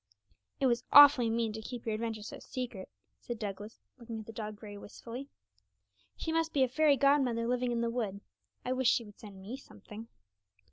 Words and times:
'It 0.59 0.65
was 0.65 0.83
awfully 0.91 1.29
mean 1.29 1.53
to 1.53 1.61
keep 1.61 1.85
your 1.85 1.93
adventure 1.93 2.23
so 2.23 2.39
secret, 2.39 2.89
said 3.19 3.37
Douglas, 3.37 3.77
looking 3.99 4.19
at 4.19 4.25
the 4.25 4.31
dog 4.33 4.59
very 4.59 4.75
wistfully; 4.75 5.29
'she 6.17 6.31
must 6.31 6.53
be 6.53 6.63
a 6.63 6.67
fairy 6.67 6.97
godmother 6.97 7.47
living 7.47 7.71
in 7.71 7.81
the 7.81 7.91
wood. 7.91 8.21
I 8.65 8.73
wish 8.73 8.89
she 8.89 9.03
would 9.05 9.19
send 9.19 9.39
me 9.39 9.55
something.' 9.57 10.07